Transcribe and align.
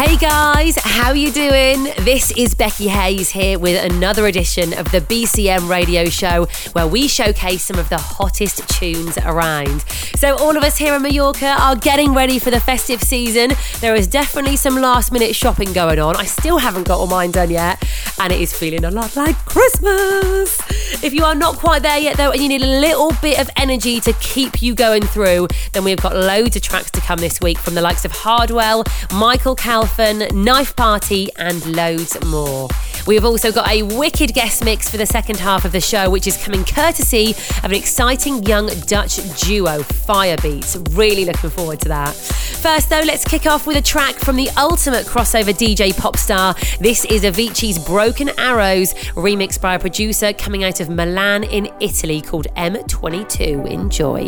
Hey 0.00 0.16
guys, 0.16 0.78
how 0.78 1.12
you 1.12 1.30
doing? 1.30 1.84
This 1.98 2.30
is 2.30 2.54
Becky 2.54 2.88
Hayes 2.88 3.28
here 3.28 3.58
with 3.58 3.84
another 3.84 4.26
edition 4.28 4.72
of 4.72 4.90
the 4.92 5.02
BCM 5.02 5.68
radio 5.68 6.06
show 6.06 6.46
where 6.72 6.86
we 6.86 7.06
showcase 7.06 7.66
some 7.66 7.78
of 7.78 7.90
the 7.90 7.98
hottest 7.98 8.66
tunes 8.70 9.18
around. 9.18 9.82
So 10.16 10.38
all 10.38 10.56
of 10.56 10.64
us 10.64 10.78
here 10.78 10.94
in 10.94 11.02
Mallorca 11.02 11.54
are 11.60 11.76
getting 11.76 12.14
ready 12.14 12.38
for 12.38 12.50
the 12.50 12.60
festive 12.60 13.02
season. 13.02 13.52
There 13.80 13.94
is 13.94 14.06
definitely 14.06 14.56
some 14.56 14.76
last 14.76 15.12
minute 15.12 15.36
shopping 15.36 15.74
going 15.74 15.98
on. 15.98 16.16
I 16.16 16.24
still 16.24 16.56
haven't 16.56 16.88
got 16.88 16.98
all 16.98 17.06
mine 17.06 17.32
done 17.32 17.50
yet 17.50 17.84
and 18.18 18.32
it 18.32 18.40
is 18.40 18.54
feeling 18.54 18.86
a 18.86 18.90
lot 18.90 19.16
like 19.16 19.36
Christmas. 19.44 20.58
If 21.04 21.12
you 21.12 21.24
are 21.24 21.34
not 21.34 21.56
quite 21.56 21.82
there 21.82 21.98
yet 21.98 22.16
though 22.16 22.30
and 22.30 22.40
you 22.40 22.48
need 22.48 22.62
a 22.62 22.80
little 22.80 23.12
bit 23.20 23.38
of 23.38 23.50
energy 23.56 24.00
to 24.00 24.14
keep 24.14 24.62
you 24.62 24.74
going 24.74 25.02
through, 25.02 25.48
then 25.72 25.84
we've 25.84 26.00
got 26.00 26.16
loads 26.16 26.56
of 26.56 26.62
tracks 26.62 26.90
to 26.92 27.00
come 27.02 27.18
this 27.18 27.38
week 27.42 27.58
from 27.58 27.74
the 27.74 27.82
likes 27.82 28.06
of 28.06 28.12
Hardwell, 28.12 28.84
Michael 29.12 29.54
Cal 29.54 29.89
Knife 29.98 30.76
Party, 30.76 31.28
and 31.36 31.64
loads 31.76 32.16
more. 32.24 32.68
We 33.06 33.14
have 33.14 33.24
also 33.24 33.50
got 33.50 33.68
a 33.68 33.82
wicked 33.82 34.34
guest 34.34 34.64
mix 34.64 34.88
for 34.88 34.96
the 34.96 35.06
second 35.06 35.38
half 35.38 35.64
of 35.64 35.72
the 35.72 35.80
show, 35.80 36.10
which 36.10 36.26
is 36.26 36.36
coming 36.42 36.64
courtesy 36.64 37.30
of 37.62 37.64
an 37.66 37.74
exciting 37.74 38.42
young 38.44 38.68
Dutch 38.86 39.16
duo, 39.40 39.80
Firebeatz. 39.80 40.96
Really 40.96 41.24
looking 41.24 41.50
forward 41.50 41.80
to 41.80 41.88
that. 41.88 42.14
First, 42.14 42.90
though, 42.90 43.00
let's 43.00 43.24
kick 43.24 43.46
off 43.46 43.66
with 43.66 43.76
a 43.76 43.82
track 43.82 44.14
from 44.14 44.36
the 44.36 44.50
ultimate 44.56 45.06
crossover 45.06 45.52
DJ 45.52 45.96
pop 45.96 46.16
star. 46.16 46.54
This 46.78 47.04
is 47.06 47.22
Avicii's 47.22 47.78
Broken 47.78 48.30
Arrows, 48.38 48.94
remixed 49.14 49.60
by 49.60 49.74
a 49.74 49.78
producer 49.78 50.32
coming 50.32 50.64
out 50.64 50.80
of 50.80 50.88
Milan 50.88 51.44
in 51.44 51.68
Italy 51.80 52.20
called 52.20 52.46
M22. 52.56 53.68
Enjoy. 53.70 54.20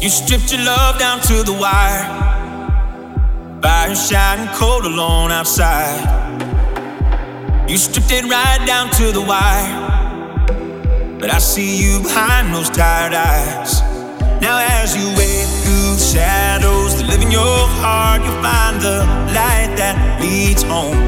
You 0.00 0.08
stripped 0.08 0.52
your 0.52 0.64
love 0.64 0.98
down 0.98 1.20
to 1.22 1.42
the 1.44 1.52
wire. 1.52 2.53
Fire 3.64 3.94
shining 3.94 4.54
cold 4.56 4.84
alone 4.84 5.32
outside. 5.32 5.96
You 7.66 7.78
stripped 7.78 8.12
it 8.12 8.26
right 8.26 8.62
down 8.66 8.90
to 8.90 9.10
the 9.10 9.22
wire. 9.22 11.16
But 11.18 11.32
I 11.32 11.38
see 11.38 11.82
you 11.82 12.02
behind 12.02 12.54
those 12.54 12.68
tired 12.68 13.14
eyes. 13.14 13.80
Now, 14.42 14.58
as 14.58 14.94
you 14.94 15.06
wade 15.16 15.48
through 15.62 15.96
the 15.96 16.08
shadows 16.12 16.98
that 16.98 17.08
live 17.08 17.22
in 17.22 17.30
your 17.30 17.66
heart, 17.80 18.20
you'll 18.22 18.42
find 18.42 18.82
the 18.82 18.98
light 19.32 19.72
that 19.78 20.20
leads 20.20 20.62
home. 20.62 20.98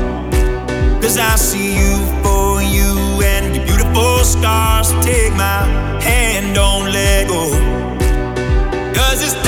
Cause 1.03 1.19
I 1.19 1.37
see 1.37 1.77
you 1.77 1.95
for 2.25 2.63
you 2.63 3.21
and 3.23 3.55
your 3.55 3.67
beautiful 3.67 4.25
scars. 4.25 4.93
Take 5.05 5.35
my 5.35 5.61
hand, 6.01 6.55
don't 6.55 6.91
let 6.91 7.29
go. 7.29 7.51
Cause 8.95 9.23
it's 9.23 9.46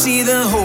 see 0.00 0.22
the 0.22 0.48
hope 0.48 0.59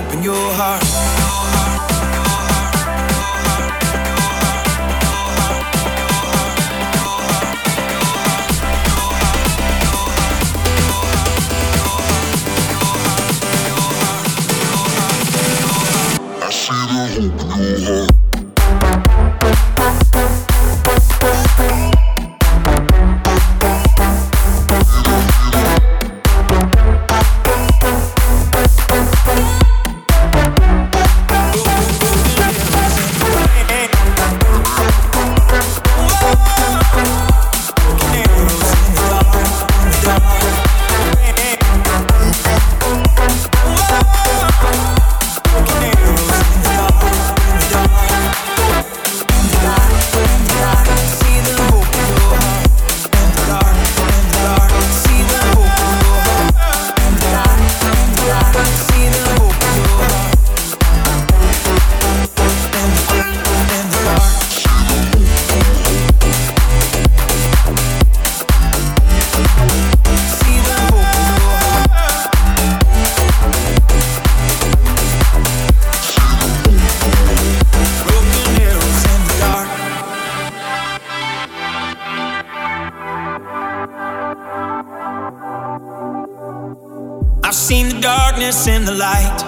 darkness 88.05 88.67
and 88.67 88.87
the 88.87 88.93
light. 88.93 89.39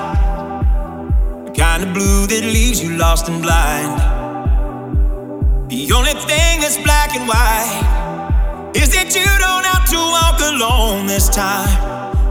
The 1.45 1.51
kind 1.51 1.83
of 1.83 1.93
blue 1.93 2.25
that 2.25 2.41
leaves 2.41 2.81
you 2.81 2.97
lost 2.97 3.29
and 3.29 3.39
blind. 3.39 3.93
The 5.69 5.91
only 5.93 6.15
thing 6.25 6.53
that's 6.61 6.79
black 6.81 7.15
and 7.15 7.27
white 7.27 8.73
is 8.75 8.89
that 8.95 9.13
you 9.13 9.29
don't 9.45 9.65
have 9.71 9.85
to 9.93 9.99
walk 10.17 10.39
alone 10.41 11.05
this 11.05 11.29
time. 11.29 11.69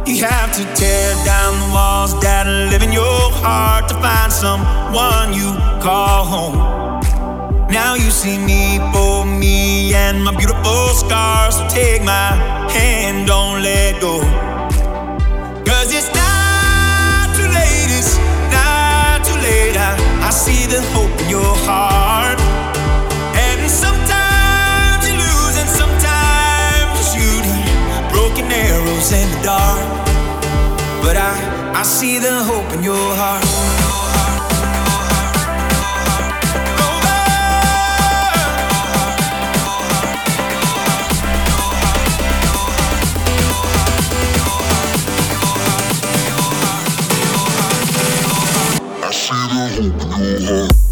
You 0.05 0.25
have 0.25 0.51
to 0.59 0.65
tear 0.75 1.15
down 1.25 1.53
the 1.63 1.71
walls 1.73 2.21
that 2.23 2.45
live 2.73 2.83
in 2.83 2.91
your 2.91 3.23
heart 3.45 3.89
to 3.91 3.95
find 4.03 4.33
someone 4.33 5.33
you 5.33 5.55
call 5.81 6.25
home. 6.25 6.57
Now 7.71 7.95
you 7.95 8.11
see 8.11 8.37
me 8.37 8.81
for 8.93 9.25
me 9.25 9.95
and 9.95 10.25
my 10.25 10.35
beautiful 10.35 10.89
scars. 11.03 11.55
So 11.59 11.69
take 11.69 12.03
my 12.03 12.35
hand, 12.75 13.29
don't 13.29 13.63
let 13.63 14.01
go. 14.01 14.56
Cause 15.87 15.95
it's 15.95 16.15
not 16.17 17.37
too 17.37 17.47
late, 17.47 17.91
it's 17.97 18.19
not 18.51 19.25
too 19.25 19.39
late. 19.39 19.77
I, 19.77 19.95
I 20.27 20.31
see 20.31 20.67
the 20.67 20.83
hope 20.91 21.15
in 21.21 21.31
your 21.31 21.55
heart. 21.63 22.41
And 23.39 23.71
sometimes 23.71 25.07
you 25.07 25.15
lose, 25.15 25.57
and 25.63 25.71
sometimes 25.71 27.15
you're 27.15 27.23
shooting 27.23 27.63
broken 28.11 28.51
arrows 28.51 29.13
in 29.13 29.31
the 29.31 29.43
dark. 29.45 29.87
But 31.05 31.17
I, 31.17 31.73
I 31.77 31.85
see 31.85 32.19
the 32.19 32.43
hope 32.43 32.73
in 32.75 32.83
your 32.83 33.15
heart. 33.15 33.76
See 49.27 49.33
the 49.33 49.49
hope 49.49 50.21
in 50.21 50.43
your 50.43 50.67
heart. 50.67 50.86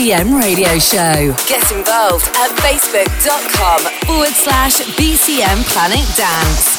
BCM 0.00 0.40
Radio 0.40 0.78
Show. 0.78 1.36
Get 1.46 1.70
involved 1.72 2.24
at 2.34 2.48
facebook.com 2.62 3.80
forward 4.06 4.28
slash 4.30 4.80
BCM 4.96 5.62
Planet 5.66 6.06
Dance. 6.16 6.78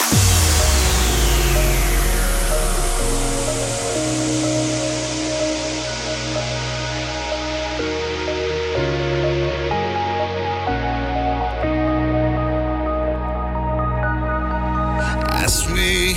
Ask 15.30 15.70
me, 15.70 16.16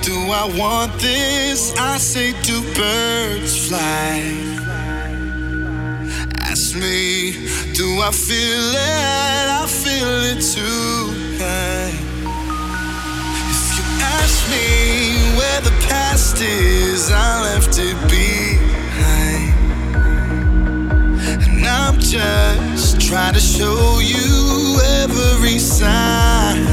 do 0.00 0.14
I 0.32 0.50
want 0.58 0.98
this? 1.02 1.76
I 1.76 1.98
say, 1.98 2.32
do 2.44 2.62
birds 2.74 3.68
fly? 3.68 4.55
I 8.06 8.12
feel 8.12 8.70
it? 8.70 9.48
I 9.50 9.66
feel 9.66 10.22
it 10.30 10.40
too. 10.40 11.10
If 13.50 13.64
you 13.76 13.84
ask 14.00 14.48
me 14.48 15.36
where 15.36 15.60
the 15.62 15.72
past 15.88 16.40
is, 16.40 17.10
I 17.10 17.42
left 17.42 17.76
it 17.80 17.96
behind. 18.08 19.54
And 21.42 21.66
I'm 21.66 21.98
just 21.98 23.00
trying 23.00 23.34
to 23.34 23.40
show 23.40 23.98
you 23.98 24.78
every 25.02 25.58
sign 25.58 26.64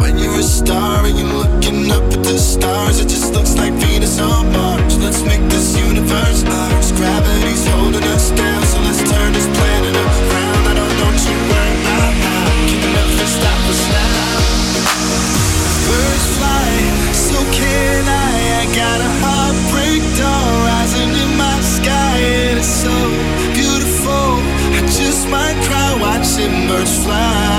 When 0.00 0.18
you're 0.18 0.40
a 0.40 0.42
star 0.42 1.06
and 1.06 1.16
you're 1.16 1.34
looking 1.44 1.92
up 1.92 1.99
the 2.32 2.38
stars. 2.38 3.00
It 3.00 3.08
just 3.08 3.32
looks 3.34 3.56
like 3.56 3.72
Venus 3.74 4.20
on 4.20 4.52
Mars. 4.52 4.98
Let's 5.02 5.22
make 5.22 5.42
this 5.50 5.76
universe 5.76 6.44
ours. 6.44 6.92
Gravity's 6.92 7.66
holding 7.68 8.04
us 8.14 8.30
down, 8.30 8.62
so 8.62 8.78
let's 8.86 9.02
turn 9.02 9.32
this 9.32 9.48
planet 9.58 9.94
around. 9.96 10.62
I 10.70 10.74
don't 10.78 10.94
know 10.98 11.10
you 11.10 11.36
worry 11.50 11.74
about 11.82 12.14
how. 12.22 12.46
Can 12.70 12.92
never 12.94 13.26
stop 13.26 13.60
us 13.72 13.82
now. 13.90 14.30
Birds 15.90 16.26
fly, 16.38 16.70
so 17.10 17.38
can 17.50 18.04
I. 18.06 18.30
I 18.62 18.66
got 18.78 18.98
a 19.00 19.10
heartbreak 19.22 20.02
dawn 20.18 20.50
rising 20.70 21.10
in 21.10 21.30
my 21.36 21.58
sky. 21.60 22.14
It 22.46 22.58
is 22.62 22.70
so 22.84 22.94
beautiful. 23.58 24.38
I 24.78 24.80
just 24.86 25.26
might 25.28 25.58
cry 25.66 25.98
watching 25.98 26.68
birds 26.68 26.94
fly. 27.02 27.49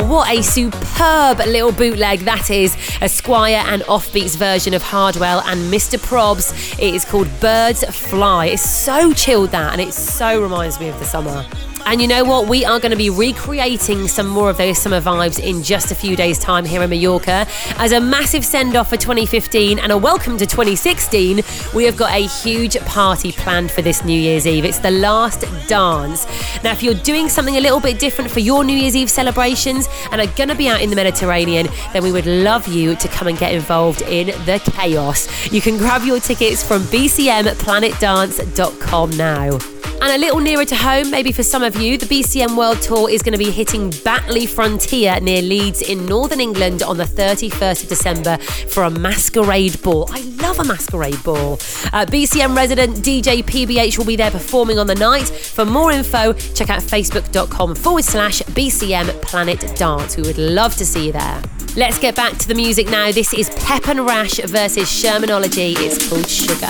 A 0.00 0.42
superb 0.42 1.38
little 1.40 1.70
bootleg 1.70 2.20
that 2.20 2.50
is 2.50 2.76
a 3.02 3.08
Squire 3.08 3.62
and 3.66 3.82
Offbeats 3.82 4.36
version 4.36 4.72
of 4.72 4.82
Hardwell 4.82 5.42
and 5.42 5.70
Mr. 5.72 5.98
Probz. 5.98 6.78
It 6.78 6.94
is 6.94 7.04
called 7.04 7.28
Birds 7.40 7.84
Fly. 7.84 8.46
It's 8.46 8.62
so 8.62 9.12
chilled 9.12 9.50
that 9.50 9.72
and 9.72 9.82
it 9.82 9.92
so 9.92 10.40
reminds 10.40 10.80
me 10.80 10.88
of 10.88 10.98
the 10.98 11.04
summer. 11.04 11.46
And 11.84 12.00
you 12.00 12.08
know 12.08 12.24
what? 12.24 12.48
We 12.48 12.64
are 12.64 12.80
going 12.80 12.92
to 12.92 12.96
be 12.96 13.10
recreating 13.10 14.08
some 14.08 14.26
more 14.26 14.48
of 14.48 14.56
those 14.56 14.78
summer 14.78 15.00
vibes 15.00 15.38
in 15.38 15.62
just 15.62 15.90
a 15.90 15.94
few 15.94 16.16
days' 16.16 16.38
time 16.38 16.64
here 16.64 16.82
in 16.82 16.88
Mallorca. 16.88 17.46
As 17.76 17.92
a 17.92 18.00
massive 18.00 18.44
send 18.44 18.76
off 18.76 18.88
for 18.88 18.96
2015 18.96 19.78
and 19.78 19.92
a 19.92 19.98
welcome 19.98 20.38
to 20.38 20.46
2016, 20.46 21.42
we 21.74 21.84
have 21.84 21.96
got 21.96 22.12
a 22.12 22.26
huge 22.26 22.78
party 22.80 23.32
planned 23.32 23.70
for 23.70 23.82
this 23.82 24.04
New 24.04 24.18
Year's 24.18 24.46
Eve. 24.46 24.64
It's 24.64 24.78
the 24.78 24.90
last 24.90 25.44
dance. 25.66 26.26
Now, 26.62 26.72
if 26.72 26.82
you're 26.82 26.94
doing 26.94 27.28
something 27.28 27.56
a 27.56 27.60
little 27.60 27.80
bit 27.80 27.98
different 27.98 28.30
for 28.30 28.40
your 28.40 28.64
New 28.64 28.76
Year's 28.76 28.96
Eve 28.96 29.10
celebrations 29.10 29.88
and 30.10 30.20
are 30.20 30.34
going 30.34 30.48
to 30.48 30.54
be 30.54 30.68
out 30.68 30.80
in 30.80 30.88
the 30.88 30.96
Mediterranean, 30.96 31.68
then 31.92 32.02
we 32.02 32.12
would 32.12 32.26
love 32.26 32.66
you 32.68 32.96
to 32.96 33.08
come 33.08 33.28
and 33.28 33.38
get 33.38 33.54
involved 33.54 34.00
in 34.02 34.28
the 34.46 34.58
chaos. 34.72 35.28
You 35.52 35.60
can 35.60 35.76
grab 35.76 36.04
your 36.04 36.20
tickets 36.20 36.66
from 36.66 36.82
bcmplanetdance.com 36.82 39.10
now. 39.16 39.71
And 40.02 40.10
a 40.10 40.18
little 40.18 40.40
nearer 40.40 40.64
to 40.64 40.74
home, 40.74 41.10
maybe 41.10 41.30
for 41.30 41.42
some 41.42 41.62
of 41.62 41.76
you, 41.76 41.96
the 41.96 42.06
BCM 42.06 42.56
World 42.56 42.82
Tour 42.82 43.08
is 43.08 43.22
going 43.22 43.32
to 43.32 43.38
be 43.38 43.50
hitting 43.50 43.90
Batley 44.04 44.46
Frontier 44.46 45.20
near 45.20 45.40
Leeds 45.40 45.80
in 45.82 46.06
Northern 46.06 46.40
England 46.40 46.82
on 46.82 46.96
the 46.96 47.04
31st 47.04 47.84
of 47.84 47.88
December 47.88 48.36
for 48.38 48.82
a 48.82 48.90
masquerade 48.90 49.80
ball. 49.82 50.08
I 50.10 50.22
love 50.42 50.58
a 50.58 50.64
masquerade 50.64 51.22
ball. 51.22 51.54
Uh, 51.92 52.04
BCM 52.06 52.56
resident 52.56 52.96
DJ 52.96 53.42
PBH 53.44 53.96
will 53.96 54.04
be 54.04 54.16
there 54.16 54.30
performing 54.30 54.78
on 54.78 54.86
the 54.86 54.94
night. 54.96 55.28
For 55.28 55.64
more 55.64 55.92
info, 55.92 56.32
check 56.32 56.68
out 56.68 56.82
facebook.com 56.82 57.76
forward 57.76 58.04
slash 58.04 58.42
BCM 58.42 59.22
Planet 59.22 59.76
Dance. 59.76 60.16
We 60.16 60.24
would 60.24 60.38
love 60.38 60.74
to 60.76 60.84
see 60.84 61.06
you 61.06 61.12
there. 61.12 61.42
Let's 61.76 61.98
get 61.98 62.14
back 62.16 62.36
to 62.38 62.48
the 62.48 62.54
music 62.54 62.90
now. 62.90 63.12
This 63.12 63.32
is 63.32 63.48
Pep 63.50 63.88
and 63.88 64.04
Rash 64.04 64.40
versus 64.40 64.88
Shermanology. 64.90 65.74
It's 65.78 66.08
called 66.08 66.28
Sugar. 66.28 66.66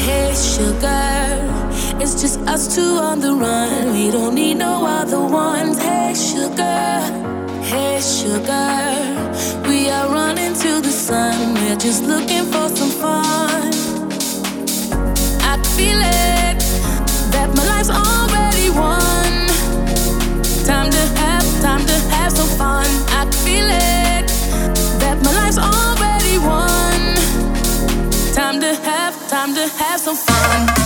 Hey, 0.00 0.32
sugar. 0.34 1.67
It's 2.00 2.20
just 2.20 2.38
us 2.46 2.74
two 2.74 2.80
on 2.80 3.18
the 3.18 3.34
run. 3.34 3.92
We 3.92 4.10
don't 4.12 4.34
need 4.34 4.54
no 4.54 4.86
other 4.86 5.20
ones. 5.20 5.78
Hey, 5.78 6.14
sugar. 6.14 7.00
Hey, 7.62 8.00
sugar. 8.00 8.94
We 9.68 9.90
are 9.90 10.08
running 10.08 10.54
to 10.54 10.80
the 10.80 10.92
sun. 10.92 11.54
We're 11.54 11.76
just 11.76 12.04
looking 12.04 12.44
for 12.52 12.68
some 12.68 12.90
fun. 12.90 13.72
I 15.42 15.60
feel 15.74 15.98
it 15.98 16.60
that 17.34 17.48
my 17.56 17.64
life's 17.66 17.90
already 17.90 18.70
won. 18.70 19.48
Time 20.64 20.90
to 20.90 21.04
have, 21.20 21.46
time 21.60 21.84
to 21.84 21.98
have 22.14 22.30
some 22.30 22.48
fun. 22.56 22.86
I 23.10 23.28
feel 23.44 23.66
it 23.66 24.28
that 25.02 25.18
my 25.24 25.32
life's 25.34 25.58
already 25.58 26.38
won. 26.38 27.16
Time 28.34 28.60
to 28.60 28.72
have, 28.88 29.14
time 29.28 29.52
to 29.54 29.66
have 29.82 29.98
some 29.98 30.16
fun. 30.16 30.77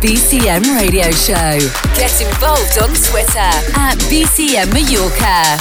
BCM 0.00 0.62
Radio 0.76 1.10
Show. 1.10 1.58
Get 1.96 2.20
involved 2.20 2.78
on 2.80 2.90
Twitter 2.94 3.50
at 3.74 3.96
BCM 4.08 4.72
Mallorca. 4.72 5.58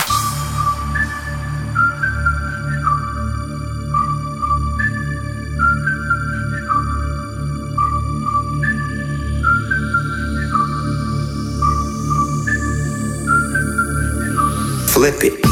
Flip 14.94 15.24
it. 15.24 15.47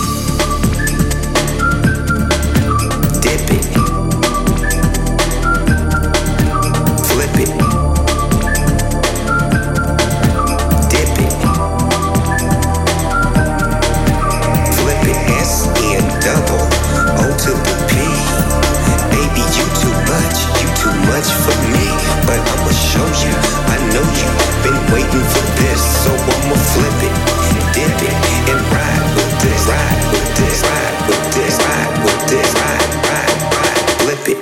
Dip 27.76 28.02
it, 28.02 28.16
and 28.50 28.62
ride 28.72 29.08
with 29.16 29.34
this, 29.42 29.68
ride 29.68 30.04
with 30.12 30.30
this, 30.38 30.62
ride 30.64 31.08
with 31.10 31.26
this, 31.36 31.56
ride 31.60 31.96
with 32.06 32.22
this, 32.30 32.50
ride, 32.56 32.90
ride, 33.10 33.38
ride, 33.54 33.88
flip 34.00 34.26
it. 34.32 34.40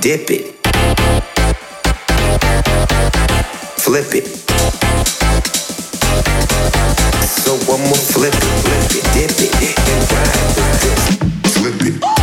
Dip 0.00 0.30
it, 0.30 0.44
flip 3.78 4.14
it. 4.14 4.26
So 7.24 7.52
I'ma 7.72 7.96
flip 8.12 8.34
it, 8.34 8.44
flip 8.64 8.90
it, 8.98 9.04
dip 9.14 9.38
it, 9.40 9.52
and 9.92 10.02
ride 10.12 10.50
with 10.56 10.74
this. 10.82 11.00
It. 11.10 11.20
flip 11.52 11.80
it. 11.82 12.13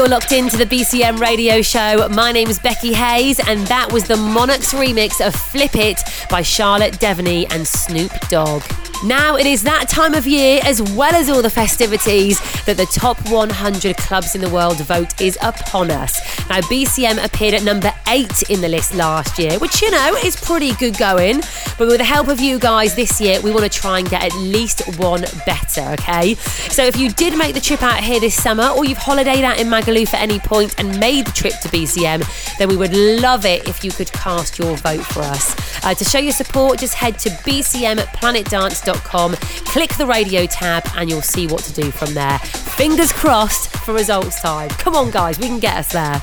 You're 0.00 0.08
locked 0.08 0.32
into 0.32 0.56
the 0.56 0.64
BCM 0.64 1.20
radio 1.20 1.60
show. 1.60 2.08
My 2.08 2.32
name 2.32 2.48
is 2.48 2.58
Becky 2.58 2.94
Hayes, 2.94 3.38
and 3.38 3.66
that 3.66 3.92
was 3.92 4.04
the 4.04 4.16
Monarchs 4.16 4.72
remix 4.72 5.20
of 5.20 5.34
Flip 5.34 5.76
It 5.76 6.00
by 6.30 6.40
Charlotte 6.40 6.94
Devaney 6.94 7.46
and 7.52 7.68
Snoop 7.68 8.10
Dogg. 8.30 8.62
Now 9.04 9.36
it 9.36 9.46
is 9.46 9.62
that 9.62 9.88
time 9.88 10.12
of 10.12 10.26
year, 10.26 10.60
as 10.62 10.82
well 10.92 11.14
as 11.14 11.30
all 11.30 11.40
the 11.40 11.48
festivities, 11.48 12.38
that 12.66 12.76
the 12.76 12.84
top 12.84 13.18
100 13.30 13.96
clubs 13.96 14.34
in 14.34 14.42
the 14.42 14.50
world 14.50 14.76
vote 14.80 15.18
is 15.22 15.38
upon 15.40 15.90
us. 15.90 16.20
Now, 16.50 16.60
BCM 16.60 17.24
appeared 17.24 17.54
at 17.54 17.62
number 17.62 17.94
eight 18.08 18.42
in 18.50 18.60
the 18.60 18.68
list 18.68 18.94
last 18.94 19.38
year, 19.38 19.58
which, 19.58 19.80
you 19.80 19.90
know, 19.90 20.16
is 20.22 20.36
pretty 20.36 20.72
good 20.74 20.98
going. 20.98 21.40
But 21.78 21.88
with 21.88 21.96
the 21.96 22.04
help 22.04 22.28
of 22.28 22.40
you 22.40 22.58
guys 22.58 22.94
this 22.94 23.18
year, 23.22 23.40
we 23.40 23.50
want 23.50 23.70
to 23.70 23.70
try 23.70 24.00
and 24.00 24.10
get 24.10 24.22
at 24.22 24.34
least 24.34 24.98
one 24.98 25.22
better, 25.46 25.80
okay? 25.92 26.34
So 26.34 26.84
if 26.84 26.98
you 26.98 27.10
did 27.10 27.38
make 27.38 27.54
the 27.54 27.60
trip 27.60 27.82
out 27.82 28.04
here 28.04 28.20
this 28.20 28.34
summer, 28.34 28.68
or 28.68 28.84
you've 28.84 28.98
holidayed 28.98 29.44
out 29.44 29.58
in 29.58 29.68
Magaluf 29.68 30.12
at 30.12 30.20
any 30.20 30.40
point 30.40 30.74
and 30.78 31.00
made 31.00 31.26
the 31.26 31.32
trip 31.32 31.54
to 31.62 31.68
BCM, 31.68 32.58
then 32.58 32.68
we 32.68 32.76
would 32.76 32.94
love 32.94 33.46
it 33.46 33.66
if 33.66 33.82
you 33.82 33.90
could 33.90 34.12
cast 34.12 34.58
your 34.58 34.76
vote 34.76 35.04
for 35.06 35.20
us. 35.20 35.56
Uh, 35.86 35.94
to 35.94 36.04
show 36.04 36.18
your 36.18 36.32
support, 36.32 36.78
just 36.78 36.94
head 36.94 37.18
to 37.20 37.30
bcmplanetdance.com 37.30 38.89
Click 38.94 39.94
the 39.94 40.06
radio 40.06 40.46
tab 40.46 40.84
and 40.96 41.08
you'll 41.08 41.22
see 41.22 41.46
what 41.46 41.62
to 41.64 41.72
do 41.72 41.90
from 41.90 42.14
there. 42.14 42.38
Fingers 42.38 43.12
crossed 43.12 43.68
for 43.68 43.94
results 43.94 44.40
time. 44.40 44.68
Come 44.70 44.94
on, 44.94 45.10
guys, 45.10 45.38
we 45.38 45.46
can 45.46 45.58
get 45.58 45.76
us 45.76 45.92
there. 45.92 46.22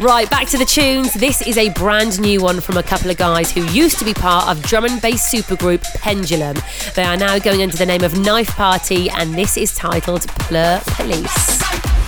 Right, 0.00 0.28
back 0.30 0.48
to 0.48 0.58
the 0.58 0.64
tunes. 0.64 1.14
This 1.14 1.46
is 1.46 1.56
a 1.56 1.68
brand 1.70 2.20
new 2.20 2.40
one 2.40 2.60
from 2.60 2.76
a 2.76 2.82
couple 2.82 3.10
of 3.10 3.18
guys 3.18 3.52
who 3.52 3.64
used 3.66 3.98
to 3.98 4.04
be 4.04 4.14
part 4.14 4.48
of 4.48 4.62
drum 4.62 4.84
and 4.84 5.00
bass 5.00 5.32
supergroup 5.32 5.82
Pendulum. 6.00 6.56
They 6.96 7.04
are 7.04 7.16
now 7.16 7.38
going 7.38 7.62
under 7.62 7.76
the 7.76 7.86
name 7.86 8.02
of 8.02 8.18
Knife 8.18 8.50
Party, 8.56 9.10
and 9.10 9.34
this 9.34 9.56
is 9.56 9.74
titled 9.74 10.22
PLUR 10.28 10.80
Police. 10.86 12.01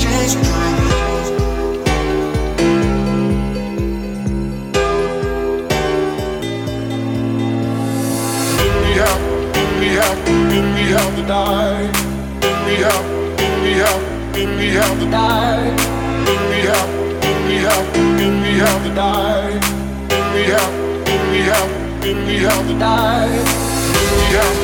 just 0.00 0.79
the 11.20 11.26
night. 11.28 11.92
We 12.66 12.74
have, 12.84 13.04
we 13.62 13.72
have, 13.80 14.02
we 14.58 14.68
have 14.76 15.00
the 15.00 15.06
die. 15.10 15.70
We 16.50 16.58
have, 16.68 16.90
we 17.48 17.56
have, 17.66 17.86
we 18.18 18.52
have 18.60 18.82
the 18.84 18.90
die. 18.94 19.52
We 20.34 20.42
have, 20.52 20.72
we 21.32 21.40
have, 21.48 21.70
we 22.26 22.36
have 22.44 22.66
the 22.68 22.74
die. 22.78 23.28
We 24.16 24.26
have, 24.36 24.56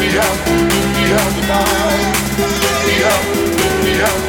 we 0.00 0.06
have, 0.16 0.38
we 0.96 1.04
have 1.12 1.32
the 1.36 1.42
die. 1.48 2.02
We 2.86 2.94
have, 3.04 3.24
we 3.84 3.92
have, 4.02 4.20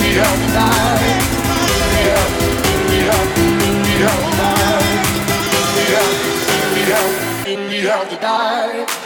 we 0.00 0.10
have 0.18 0.38
the 0.42 0.48
die. 0.56 1.06
We 1.92 2.02
have, 2.06 2.30
we 2.90 2.98
have, 3.06 3.30
we 3.82 3.94
have 4.04 4.20
the 4.24 4.32
die. 4.40 4.94
We 5.74 5.82
have, 5.94 6.12
we 6.74 6.82
have, 6.90 7.12
we 7.70 7.78
have 7.86 8.10
the 8.10 8.16
die. 8.16 9.05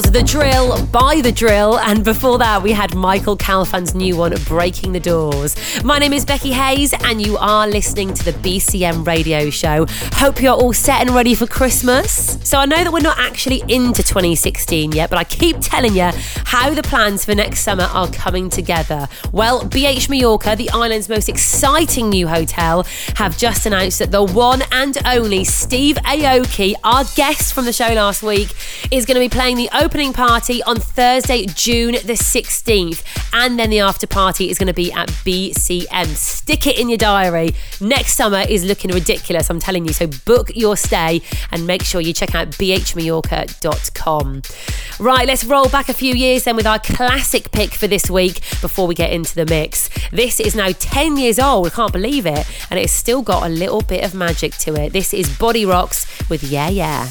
The 0.00 0.22
Drill 0.22 0.86
by 0.86 1.20
The 1.20 1.30
Drill, 1.30 1.78
and 1.78 2.02
before 2.02 2.38
that, 2.38 2.62
we 2.62 2.72
had 2.72 2.94
Michael 2.94 3.36
Calfan's 3.36 3.94
new 3.94 4.16
one, 4.16 4.32
Breaking 4.46 4.92
the 4.92 5.00
Doors. 5.00 5.54
My 5.84 5.98
name 5.98 6.14
is 6.14 6.24
Becky 6.24 6.50
Hayes, 6.50 6.94
and 7.04 7.20
you 7.20 7.36
are 7.36 7.68
listening 7.68 8.14
to 8.14 8.24
the 8.24 8.32
BCM 8.32 9.06
radio 9.06 9.50
show. 9.50 9.84
Hope 10.14 10.40
you're 10.40 10.54
all 10.54 10.72
set 10.72 11.02
and 11.02 11.10
ready 11.10 11.34
for 11.34 11.46
Christmas. 11.46 12.38
So, 12.42 12.56
I 12.56 12.64
know 12.64 12.82
that 12.82 12.90
we're 12.90 13.00
not 13.00 13.18
actually 13.18 13.62
into 13.68 14.02
2016 14.02 14.92
yet, 14.92 15.10
but 15.10 15.18
I 15.18 15.24
keep 15.24 15.58
telling 15.60 15.94
you 15.94 16.10
how 16.46 16.72
the 16.72 16.82
plans 16.82 17.26
for 17.26 17.34
next 17.34 17.60
summer 17.60 17.84
are 17.84 18.08
coming 18.08 18.48
together. 18.48 19.08
Well, 19.30 19.60
BH 19.62 20.08
Mallorca, 20.08 20.56
the 20.56 20.70
island's 20.70 21.10
most 21.10 21.28
exciting 21.28 22.08
new 22.08 22.28
hotel, 22.28 22.86
have 23.16 23.36
just 23.36 23.66
announced 23.66 23.98
that 23.98 24.10
the 24.10 24.24
one 24.24 24.62
and 24.72 24.96
only 25.04 25.44
Steve 25.44 25.96
Aoki, 25.96 26.74
our 26.82 27.04
guest 27.14 27.52
from 27.52 27.66
the 27.66 27.74
show 27.74 27.92
last 27.92 28.22
week, 28.22 28.54
is 28.90 29.04
going 29.04 29.16
to 29.16 29.20
be 29.20 29.28
playing 29.28 29.56
the 29.58 29.68
opening 29.82 30.12
party 30.12 30.62
on 30.62 30.76
Thursday, 30.76 31.44
June 31.44 31.92
the 31.92 32.12
16th. 32.12 33.02
And 33.32 33.58
then 33.58 33.70
the 33.70 33.80
after 33.80 34.06
party 34.06 34.48
is 34.48 34.56
going 34.56 34.68
to 34.68 34.72
be 34.72 34.92
at 34.92 35.08
BCM. 35.08 36.06
Stick 36.06 36.68
it 36.68 36.78
in 36.78 36.88
your 36.88 36.98
diary. 36.98 37.56
Next 37.80 38.14
summer 38.14 38.44
is 38.48 38.64
looking 38.64 38.92
ridiculous, 38.92 39.50
I'm 39.50 39.58
telling 39.58 39.84
you. 39.84 39.92
So 39.92 40.06
book 40.24 40.52
your 40.54 40.76
stay 40.76 41.20
and 41.50 41.66
make 41.66 41.82
sure 41.82 42.00
you 42.00 42.12
check 42.12 42.32
out 42.36 42.50
bhmallorca.com. 42.50 44.42
Right, 45.00 45.26
let's 45.26 45.42
roll 45.42 45.68
back 45.68 45.88
a 45.88 45.94
few 45.94 46.14
years 46.14 46.44
then 46.44 46.54
with 46.54 46.66
our 46.66 46.78
classic 46.78 47.50
pick 47.50 47.72
for 47.72 47.88
this 47.88 48.08
week 48.08 48.34
before 48.60 48.86
we 48.86 48.94
get 48.94 49.10
into 49.10 49.34
the 49.34 49.46
mix. 49.46 49.90
This 50.10 50.38
is 50.38 50.54
now 50.54 50.70
10 50.78 51.16
years 51.16 51.40
old, 51.40 51.66
I 51.66 51.70
can't 51.70 51.92
believe 51.92 52.26
it, 52.26 52.46
and 52.70 52.78
it's 52.78 52.92
still 52.92 53.22
got 53.22 53.44
a 53.44 53.48
little 53.48 53.80
bit 53.80 54.04
of 54.04 54.14
magic 54.14 54.52
to 54.58 54.74
it. 54.80 54.92
This 54.92 55.12
is 55.12 55.26
Bodyrox 55.28 56.30
with 56.30 56.44
Yeah 56.44 56.68
Yeah. 56.68 57.10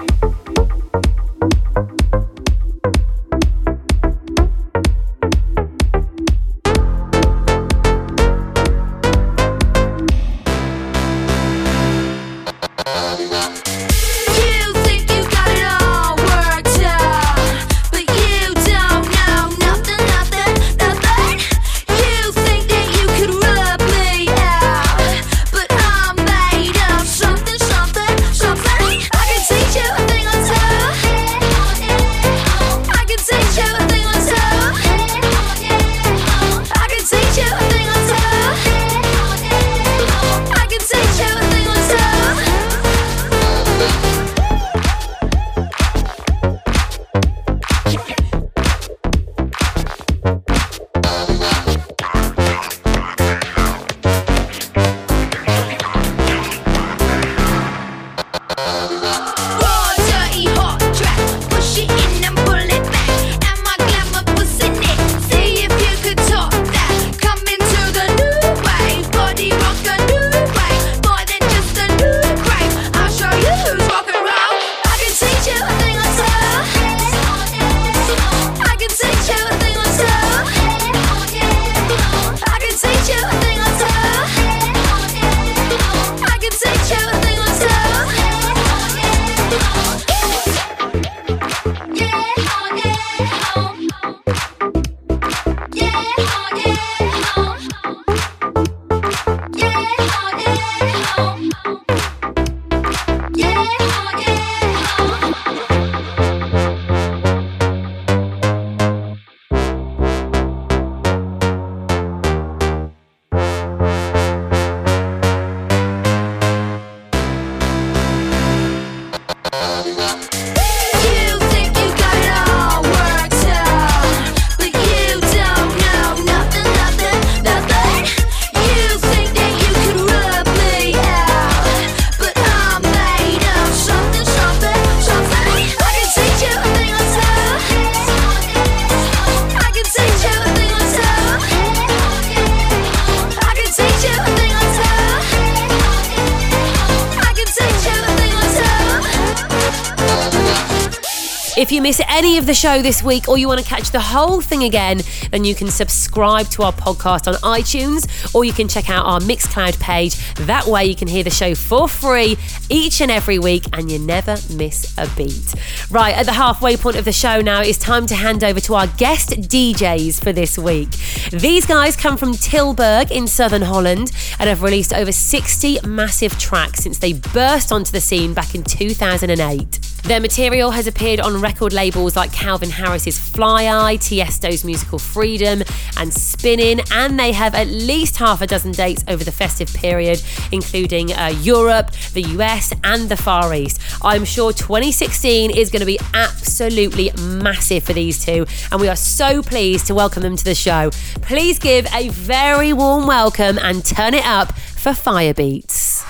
you 151.81 151.87
miss 151.87 152.01
any 152.09 152.37
of 152.37 152.45
the 152.45 152.53
show 152.53 152.83
this 152.83 153.01
week 153.01 153.27
or 153.27 153.39
you 153.39 153.47
want 153.47 153.59
to 153.59 153.65
catch 153.65 153.89
the 153.89 153.99
whole 153.99 154.39
thing 154.39 154.63
again, 154.63 155.01
then 155.31 155.43
you 155.43 155.55
can 155.55 155.67
subscribe 155.67 156.47
to 156.47 156.61
our 156.61 156.71
podcast 156.71 157.27
on 157.27 157.33
iTunes 157.57 158.35
or 158.35 158.45
you 158.45 158.53
can 158.53 158.67
check 158.67 158.87
out 158.87 159.03
our 159.03 159.19
Mixcloud 159.19 159.79
page. 159.79 160.15
That 160.45 160.67
way 160.67 160.85
you 160.85 160.95
can 160.95 161.07
hear 161.07 161.23
the 161.23 161.31
show 161.31 161.55
for 161.55 161.87
free 161.87 162.37
each 162.69 163.01
and 163.01 163.09
every 163.09 163.39
week 163.39 163.63
and 163.73 163.91
you 163.91 163.97
never 163.97 164.37
miss 164.53 164.95
a 164.99 165.09
beat. 165.17 165.55
Right, 165.89 166.15
at 166.15 166.27
the 166.27 166.33
halfway 166.33 166.77
point 166.77 166.97
of 166.97 167.05
the 167.05 167.11
show 167.11 167.41
now, 167.41 167.61
it's 167.61 167.79
time 167.79 168.05
to 168.07 168.15
hand 168.15 168.43
over 168.43 168.59
to 168.59 168.75
our 168.75 168.85
guest 168.85 169.29
DJs 169.29 170.23
for 170.23 170.31
this 170.31 170.59
week. 170.59 170.91
These 171.31 171.65
guys 171.65 171.95
come 171.95 172.15
from 172.15 172.33
Tilburg 172.33 173.09
in 173.09 173.25
southern 173.25 173.63
Holland 173.63 174.11
and 174.37 174.47
have 174.47 174.61
released 174.61 174.93
over 174.93 175.11
60 175.11 175.79
massive 175.87 176.37
tracks 176.37 176.83
since 176.83 176.99
they 176.99 177.13
burst 177.13 177.71
onto 177.71 177.91
the 177.91 178.01
scene 178.01 178.35
back 178.35 178.53
in 178.53 178.63
2008. 178.63 179.90
Their 180.03 180.19
material 180.19 180.71
has 180.71 180.87
appeared 180.87 181.19
on 181.19 181.39
record 181.39 181.73
labels 181.73 182.15
like 182.15 182.33
Calvin 182.33 182.71
Harris's 182.71 183.19
Fly 183.19 183.67
Eye, 183.67 183.97
Tiesto's 183.97 184.65
Musical 184.65 184.97
Freedom, 184.97 185.61
and 185.97 186.11
Spinnin', 186.11 186.81
and 186.91 187.19
they 187.19 187.31
have 187.31 187.53
at 187.53 187.67
least 187.67 188.17
half 188.17 188.41
a 188.41 188.47
dozen 188.47 188.71
dates 188.71 189.03
over 189.07 189.23
the 189.23 189.31
festive 189.31 189.71
period, 189.73 190.21
including 190.51 191.13
uh, 191.13 191.27
Europe, 191.41 191.91
the 192.13 192.23
US, 192.39 192.73
and 192.83 193.09
the 193.09 193.15
Far 193.15 193.53
East. 193.53 193.79
I'm 194.03 194.25
sure 194.25 194.51
2016 194.51 195.51
is 195.51 195.69
going 195.69 195.81
to 195.81 195.85
be 195.85 195.99
absolutely 196.13 197.11
massive 197.21 197.83
for 197.83 197.93
these 197.93 198.25
two, 198.25 198.45
and 198.71 198.81
we 198.81 198.89
are 198.89 198.95
so 198.95 199.41
pleased 199.43 199.87
to 199.87 199.95
welcome 199.95 200.23
them 200.23 200.35
to 200.35 200.43
the 200.43 200.55
show. 200.55 200.89
Please 201.21 201.59
give 201.59 201.85
a 201.93 202.09
very 202.09 202.73
warm 202.73 203.05
welcome 203.05 203.59
and 203.59 203.85
turn 203.85 204.15
it 204.15 204.25
up 204.25 204.51
for 204.57 204.91
Firebeatz. 204.91 206.01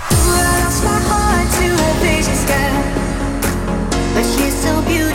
I'm 4.13 4.23
so 4.51 4.81
it 4.81 4.87
tonight. 4.87 5.10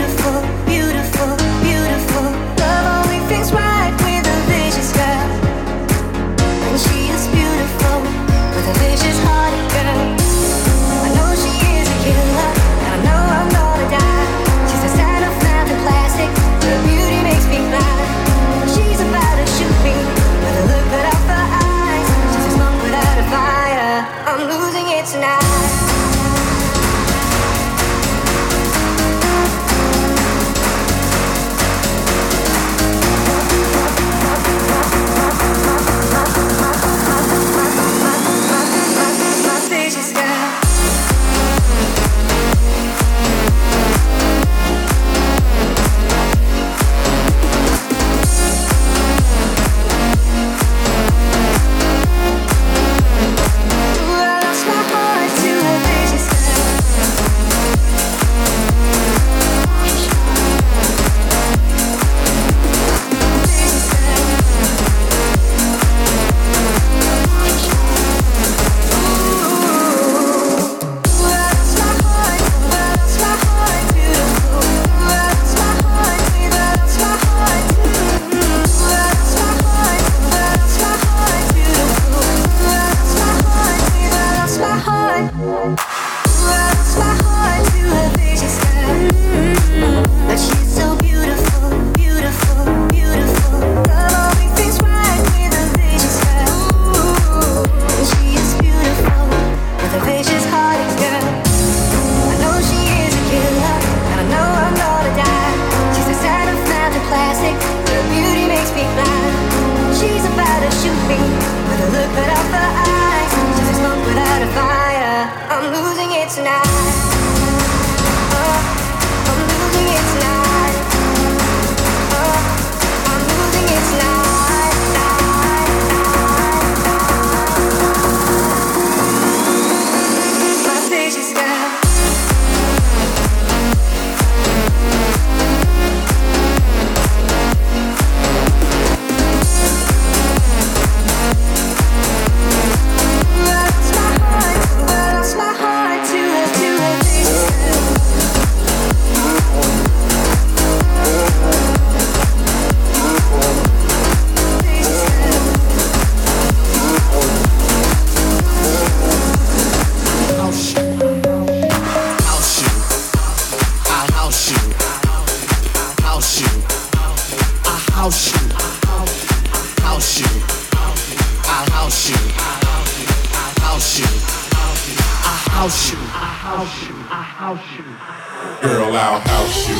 Girl, 178.62 178.96
I'll 178.96 179.20
house 179.20 179.68
you. 179.68 179.76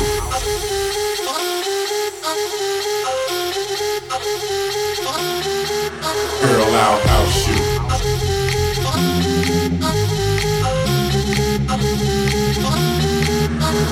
Girl, 6.43 6.75
I'll 6.75 6.99
house 7.05 7.47
you. 7.47 7.55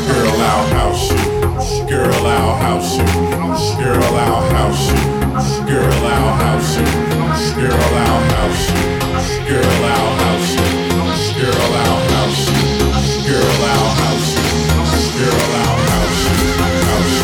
Girl, 0.07 0.41
I'll 0.41 0.67
house 0.67 1.11
you. 1.15 1.25
Girl, 1.87 2.25
I'll 2.27 2.55
house 2.55 2.97
you. 2.97 3.05
Girl, 3.83 4.15
I'll 4.15 4.49
house 4.51 4.91
you. 4.91 5.14
Girl, 5.35 5.43
house. 5.43 6.77
Girl, 6.77 7.75
house. 7.75 8.39
Girl, 8.45 8.47
house. 8.47 8.71
Girl, 9.45 9.75
house. 10.23 10.55
Girl, 11.35 11.71
house. 11.83 12.47
Girl, 15.17 15.43
house. 15.51 16.23
House. 16.65 17.15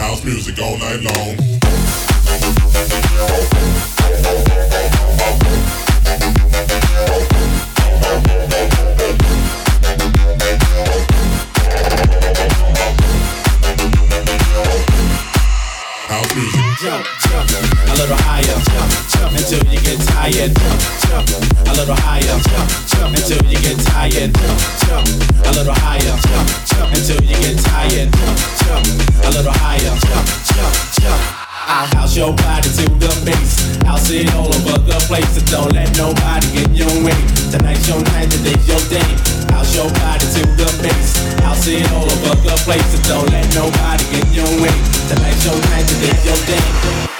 House 0.00 0.24
music 0.24 0.58
all 0.60 0.76
night 0.76 1.00
long. 1.02 1.44
Jump, 20.52 20.80
jump, 21.08 21.28
a 21.64 21.72
little 21.72 21.96
higher, 21.96 22.20
jump, 22.20 22.68
jump 22.90 23.16
until 23.16 23.40
you 23.48 23.56
get 23.64 23.78
tired, 23.88 24.28
jump, 24.34 24.60
jump, 24.84 25.06
a 25.46 25.50
little 25.56 25.72
higher, 25.72 26.00
jump, 26.02 26.48
jump 26.68 26.90
until 26.92 27.20
you 27.24 27.36
get 27.40 27.56
tired, 27.64 28.12
jump, 28.12 28.36
jump, 28.60 28.84
a 29.24 29.30
little 29.32 29.56
higher, 29.64 29.94
jump, 30.04 30.26
jump, 30.52 30.74
jump. 31.00 31.44
I'll 31.66 31.88
house 31.96 32.16
your 32.16 32.36
body 32.36 32.68
to 32.68 32.84
the 33.00 33.08
base. 33.24 33.64
I'll 33.88 33.96
all 34.36 34.52
over 34.52 34.78
the 34.84 35.00
place. 35.08 35.32
Don't 35.50 35.72
let 35.72 35.88
nobody 35.96 36.46
get 36.52 36.70
your 36.76 36.92
way. 37.00 37.16
Tonight's 37.50 37.88
your 37.88 38.04
night, 38.12 38.30
today's 38.30 38.68
your 38.68 38.84
day. 38.92 39.08
House 39.48 39.74
your 39.74 39.88
body 39.88 40.26
to 40.28 40.42
the 40.60 40.68
base. 40.84 41.16
I'll 41.40 41.56
sit 41.56 41.90
all 41.90 42.04
over 42.04 42.36
the 42.44 42.56
place. 42.68 42.84
So 42.92 43.00
don't 43.08 43.30
let 43.32 43.48
nobody 43.54 44.04
get 44.12 44.28
your 44.36 44.50
way. 44.60 44.76
Tonight's 45.08 45.44
your 45.46 45.56
night, 45.72 45.88
today's 45.88 46.24
your 46.26 46.40
day. 46.46 47.13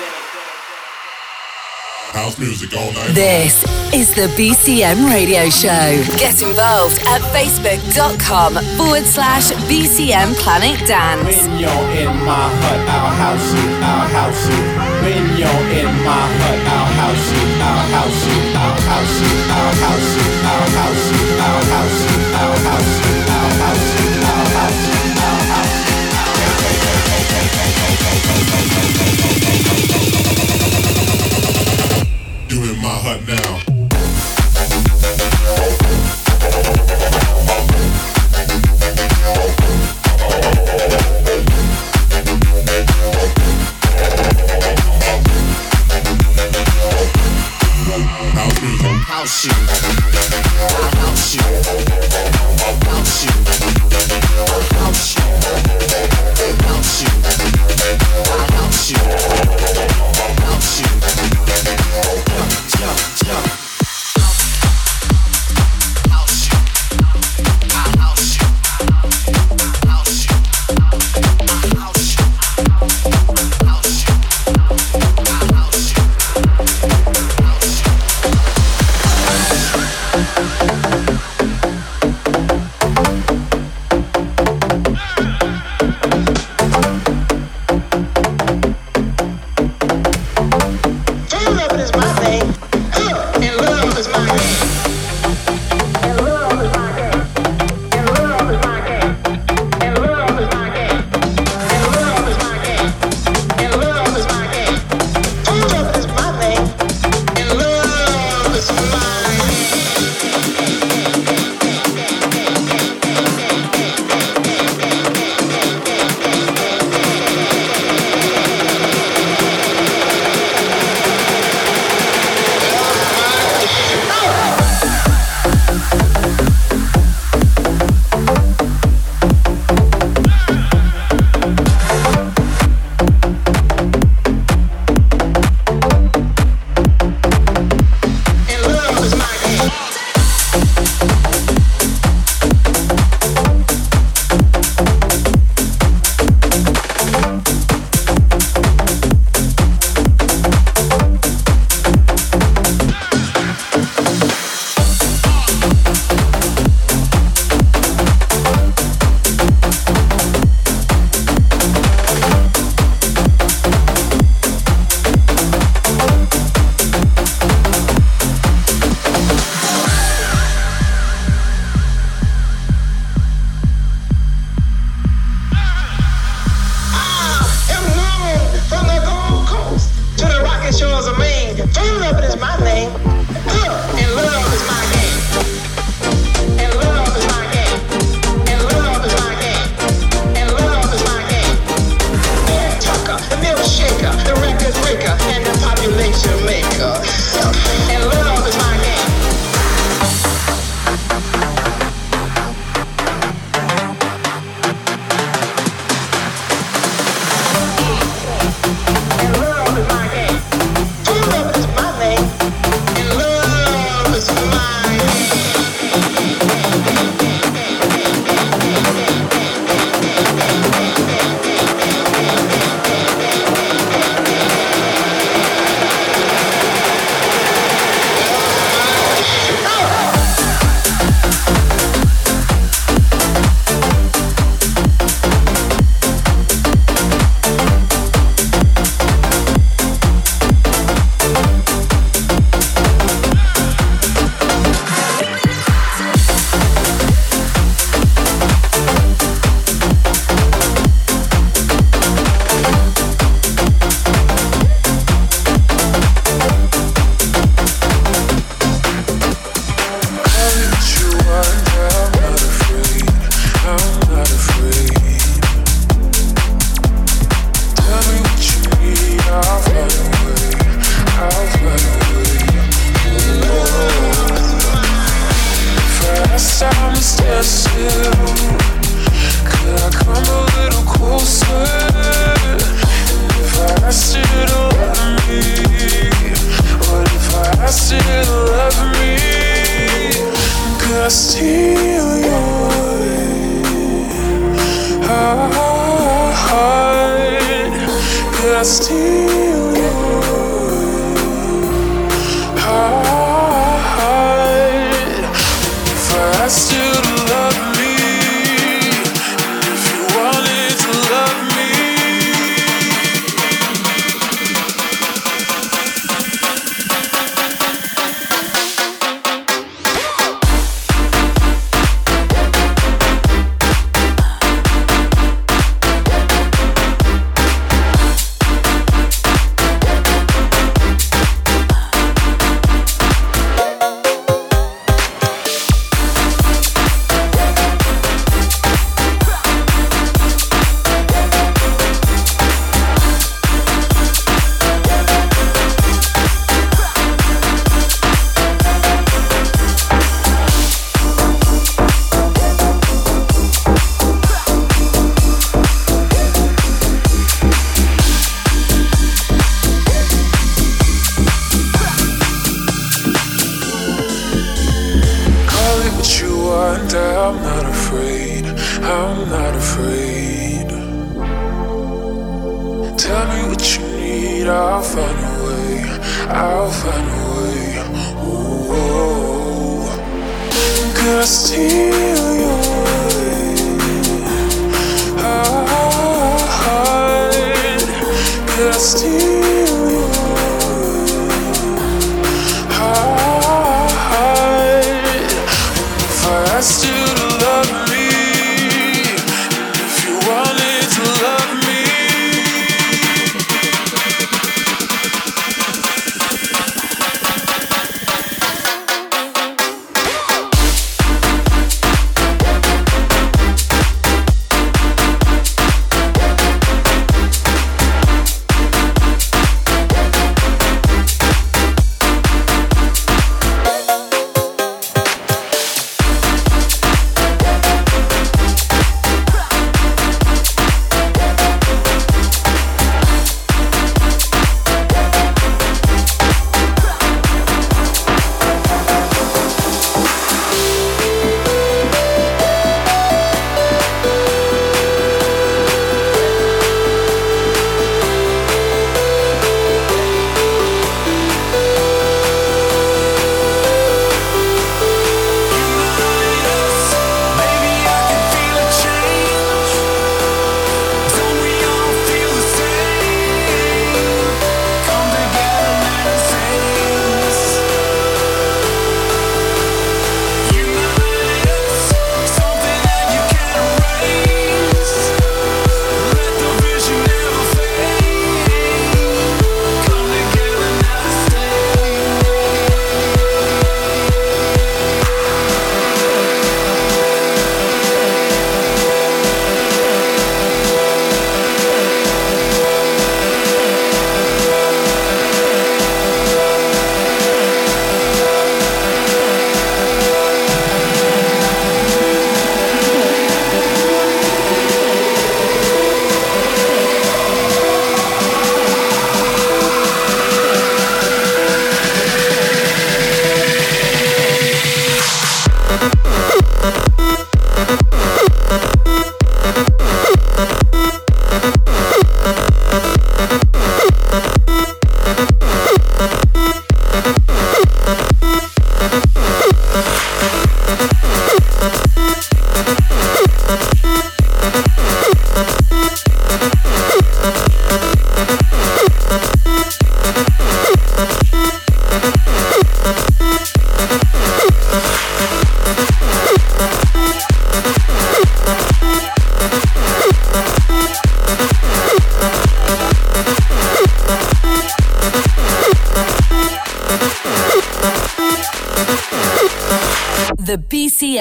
House 2.35 2.41
music 2.41 2.77
all 2.77 2.93
night. 2.93 3.15
This 3.15 3.63
is 3.95 4.15
the 4.15 4.27
BCM 4.35 5.09
Radio 5.09 5.49
Show. 5.51 6.03
Get 6.19 6.43
involved 6.43 6.99
at 7.07 7.21
facebook.com 7.31 8.55
forward 8.77 9.05
slash 9.05 9.53
BCM 9.71 10.35
Planet 10.43 10.79
Dance. 10.87 11.47
When 11.47 11.59
you're 11.59 11.71
in 11.71 12.11
my 12.27 12.49
hut, 12.59 12.81
I'll 12.91 13.15
house 13.23 13.55
you, 13.55 13.67
I'll 13.79 14.09
house 14.19 14.49
you. 14.51 14.63
When 15.05 15.25
you're 15.39 15.65
in 15.79 15.91
my 16.03 16.27
hut, 16.43 16.61
I'll 16.75 16.91
house 16.99 17.27
you, 17.31 17.45
I'll 17.63 17.87
house 17.95 18.27
you, 18.27 18.39
I'll 18.59 18.81
house 18.83 19.17
you, 19.23 19.33
I'll 19.55 19.75
house 19.85 20.11
you, 20.19 20.34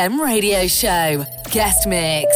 BCM 0.04 0.20
Radio 0.20 0.68
Show. 0.68 1.26
Guest 1.50 1.88
Mix. 1.88 2.33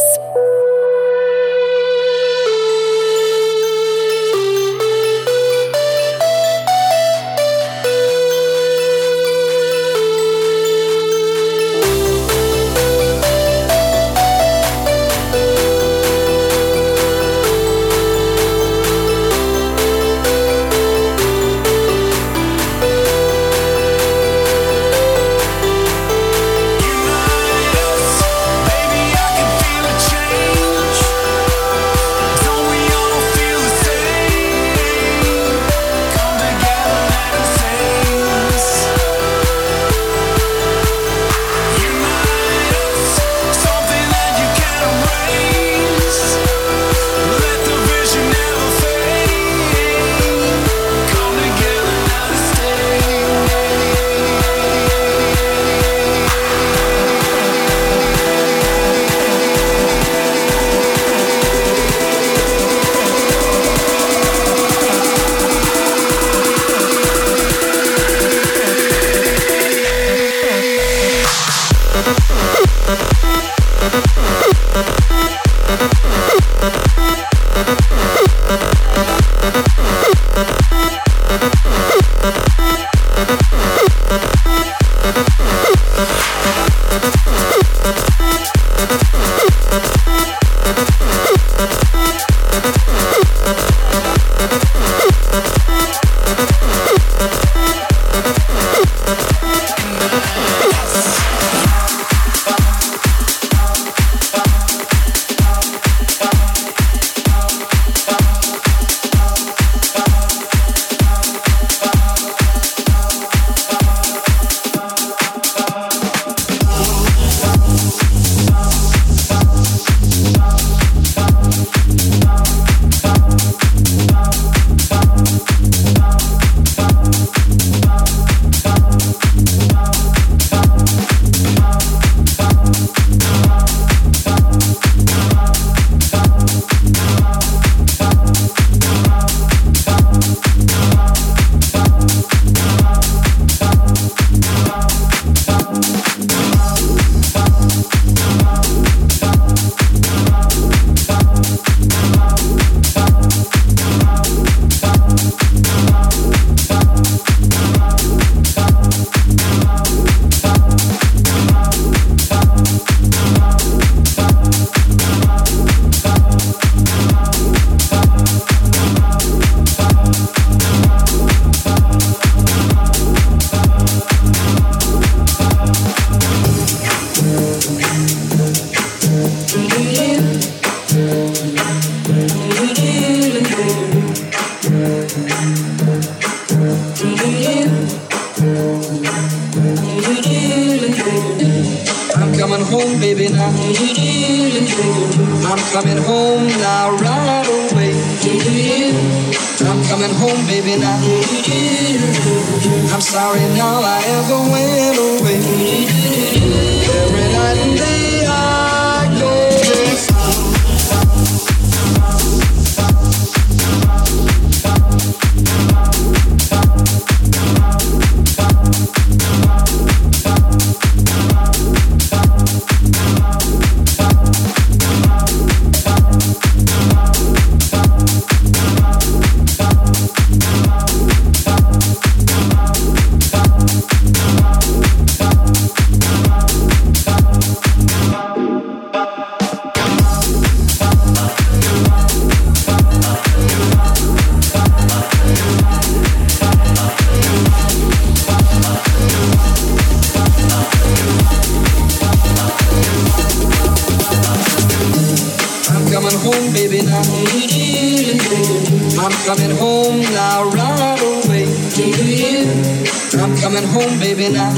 baby, 264.18 264.34
now. 264.34 264.50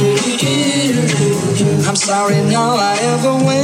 I'm 1.86 1.96
sorry, 1.96 2.40
now 2.44 2.76
I 2.76 2.96
ever 3.00 3.44
went. 3.44 3.59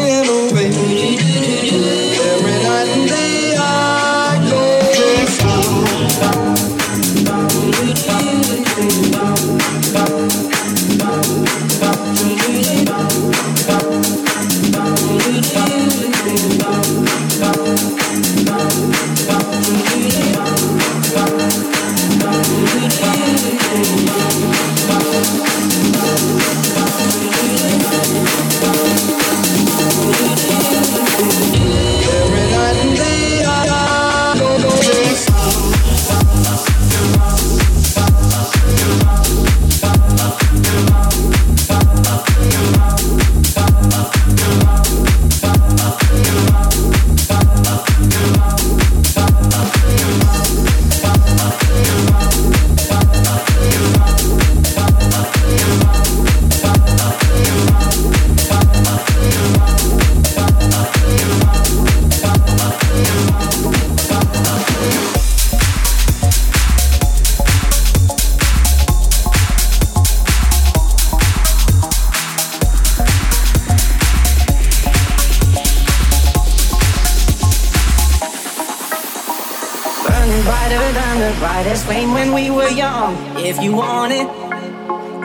brighter 80.46 80.86
than 80.92 81.14
the 81.18 81.32
brightest 81.40 81.86
flame 81.86 82.12
when 82.12 82.32
we 82.32 82.50
were 82.50 82.70
young. 82.70 83.12
If 83.36 83.60
you 83.60 83.72
want 83.74 84.12
it, 84.12 84.28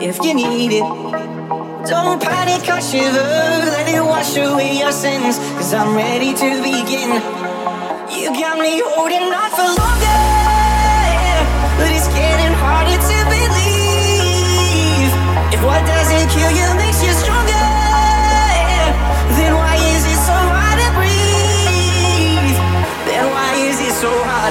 if 0.01 0.17
you 0.25 0.33
need 0.33 0.71
it, 0.73 0.85
don't 1.85 2.19
panic 2.19 2.67
or 2.73 2.81
shiver. 2.81 3.29
Let 3.73 3.87
it 3.87 4.01
wash 4.01 4.35
away 4.35 4.79
your 4.79 4.91
sins, 4.91 5.37
cause 5.57 5.73
I'm 5.75 5.95
ready 5.95 6.33
to 6.33 6.49
begin. 6.65 7.21
You 8.17 8.33
got 8.33 8.57
me 8.57 8.81
holding 8.83 9.29
on 9.41 9.49
for 9.57 9.69
longer, 9.81 10.21
but 11.77 11.89
it's 11.93 12.09
getting 12.17 12.53
harder 12.63 12.97
to 13.09 13.17
believe. 13.35 15.11
If 15.53 15.61
what 15.63 15.85
doesn't 15.85 16.27
kill 16.33 16.51
you, 16.59 16.67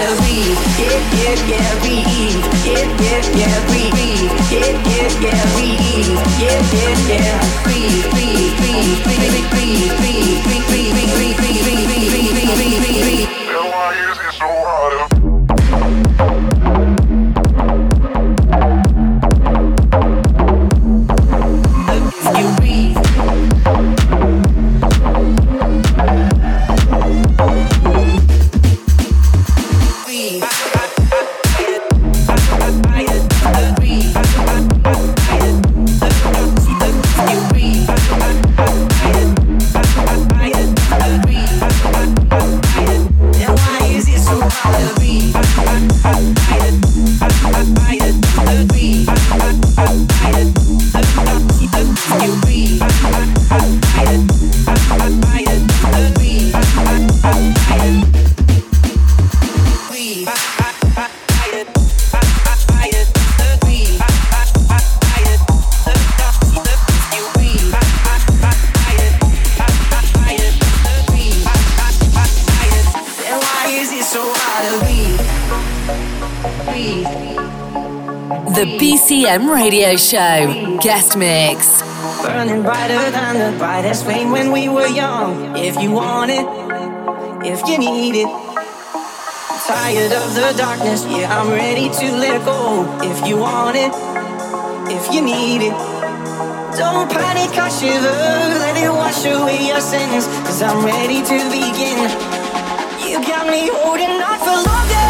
gotta 0.01 0.17
breathe. 0.23 0.57
Yeah, 0.81 0.97
yeah, 1.13 1.37
yeah, 1.53 1.81
breathe. 1.81 2.41
Yeah, 2.65 2.89
yeah, 3.05 3.21
yeah, 3.37 3.67
breathe. 3.69 4.33
Yeah, 4.49 4.73
yeah, 4.89 5.21
yeah, 5.21 5.45
breathe. 5.53 6.09
Yeah, 6.41 6.57
yeah, 6.73 7.11
yeah, 7.13 7.37
breathe, 7.65 8.09
breathe, 8.09 8.57
breathe, 8.57 8.97
breathe, 9.05 9.45
breathe, 9.53 9.53
breathe, 9.53 9.93
breathe, 10.01 10.33
breathe, 10.49 10.95
breathe, 10.97 11.37
breathe, 11.37 11.61
breathe, 11.61 12.09
breathe, 12.11 12.33
breathe, 12.33 12.81
breathe, 12.81 13.03
breathe. 13.05 14.60
BCM 79.31 79.55
Radio 79.55 79.97
Show. 79.97 80.79
Guest 80.83 81.17
Mix. 81.17 81.83
Burning 82.23 82.63
brighter 82.63 83.11
than 83.13 83.53
the 83.53 83.57
brightest 83.59 84.05
flame 84.05 84.33
when 84.33 84.51
we 84.51 84.69
were 84.69 84.89
young. 84.89 85.57
If 85.57 85.81
you 85.81 85.93
want 85.93 86.33
it, 86.33 86.45
if 87.47 87.63
you 87.69 87.79
need 87.79 88.17
it. 88.17 88.27
Tired 89.69 90.11
of 90.11 90.35
the 90.35 90.53
darkness, 90.59 91.07
yeah, 91.07 91.31
I'm 91.31 91.49
ready 91.49 91.89
to 91.89 92.07
let 92.19 92.45
go. 92.45 92.83
If 93.03 93.29
you 93.29 93.37
want 93.37 93.77
it, 93.77 93.93
if 94.91 95.15
you 95.15 95.23
need 95.23 95.63
it. 95.63 95.79
Don't 96.77 97.09
panic 97.09 97.55
or 97.55 97.71
shiver, 97.71 98.11
let 98.59 98.77
it 98.77 98.91
wash 98.91 99.25
away 99.27 99.69
your 99.69 99.81
sins. 99.81 100.27
Cause 100.43 100.61
I'm 100.61 100.85
ready 100.85 101.23
to 101.23 101.39
begin. 101.55 102.03
You 103.07 103.23
got 103.23 103.47
me 103.47 103.71
holding 103.71 104.11
on 104.11 104.39
for 104.43 104.59
longer, 104.59 105.10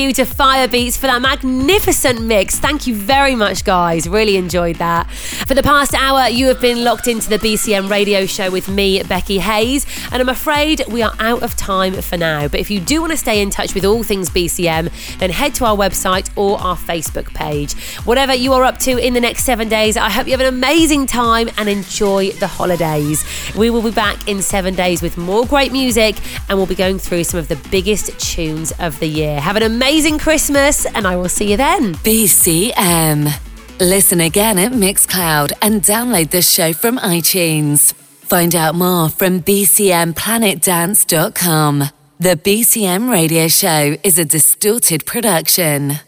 you 0.00 0.12
to 0.14 0.24
Firebeatz 0.24 0.96
for 0.98 1.06
that 1.06 1.20
magnificent 1.22 2.22
mix. 2.22 2.58
Thank 2.58 2.86
you 2.86 2.94
very 2.94 3.34
much, 3.34 3.64
guys. 3.64 4.08
Really 4.08 4.36
enjoyed 4.36 4.76
that. 4.76 5.08
For 5.50 5.54
the 5.54 5.64
past 5.64 5.94
hour, 5.94 6.28
you 6.28 6.46
have 6.46 6.60
been 6.60 6.84
locked 6.84 7.08
into 7.08 7.28
the 7.28 7.36
BCM 7.36 7.90
radio 7.90 8.24
show 8.24 8.52
with 8.52 8.68
me, 8.68 9.02
Becky 9.02 9.40
Hayes, 9.40 9.84
and 10.12 10.22
I'm 10.22 10.28
afraid 10.28 10.84
we 10.86 11.02
are 11.02 11.12
out 11.18 11.42
of 11.42 11.56
time 11.56 11.94
for 12.02 12.16
now. 12.16 12.46
But 12.46 12.60
if 12.60 12.70
you 12.70 12.78
do 12.78 13.00
want 13.00 13.10
to 13.10 13.16
stay 13.16 13.42
in 13.42 13.50
touch 13.50 13.74
with 13.74 13.84
all 13.84 14.04
things 14.04 14.30
BCM, 14.30 15.18
then 15.18 15.30
head 15.30 15.52
to 15.56 15.64
our 15.64 15.76
website 15.76 16.30
or 16.36 16.56
our 16.60 16.76
Facebook 16.76 17.34
page. 17.34 17.74
Whatever 18.04 18.32
you 18.32 18.52
are 18.52 18.62
up 18.62 18.78
to 18.78 18.96
in 18.96 19.12
the 19.12 19.20
next 19.20 19.42
seven 19.42 19.68
days, 19.68 19.96
I 19.96 20.08
hope 20.08 20.28
you 20.28 20.34
have 20.34 20.40
an 20.40 20.46
amazing 20.46 21.08
time 21.08 21.50
and 21.58 21.68
enjoy 21.68 22.30
the 22.30 22.46
holidays. 22.46 23.24
We 23.56 23.70
will 23.70 23.82
be 23.82 23.90
back 23.90 24.28
in 24.28 24.42
seven 24.42 24.76
days 24.76 25.02
with 25.02 25.18
more 25.18 25.44
great 25.46 25.72
music 25.72 26.14
and 26.48 26.58
we'll 26.58 26.68
be 26.68 26.76
going 26.76 27.00
through 27.00 27.24
some 27.24 27.40
of 27.40 27.48
the 27.48 27.56
biggest 27.72 28.16
tunes 28.20 28.72
of 28.78 29.00
the 29.00 29.08
year. 29.08 29.40
Have 29.40 29.56
an 29.56 29.64
amazing 29.64 30.20
Christmas 30.20 30.86
and 30.86 31.08
I 31.08 31.16
will 31.16 31.28
see 31.28 31.50
you 31.50 31.56
then. 31.56 31.96
BCM. 31.96 33.49
Listen 33.80 34.20
again 34.20 34.58
at 34.58 34.72
Mixcloud 34.72 35.52
and 35.62 35.80
download 35.80 36.28
the 36.28 36.42
show 36.42 36.74
from 36.74 36.98
iTunes. 36.98 37.94
Find 37.94 38.54
out 38.54 38.74
more 38.74 39.08
from 39.08 39.40
bcmplanetdance.com. 39.40 41.84
The 42.18 42.36
BCM 42.36 43.10
radio 43.10 43.48
show 43.48 43.96
is 44.04 44.18
a 44.18 44.26
distorted 44.26 45.06
production. 45.06 46.00